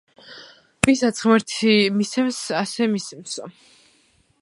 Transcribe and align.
ვისაც 0.87 1.21
ღმერთი 1.27 1.75
მისცემს, 1.99 2.43
ასე 2.65 2.91
მისცემსო. 2.97 3.51